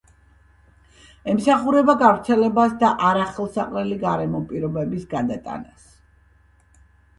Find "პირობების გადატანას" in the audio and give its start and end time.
4.49-5.89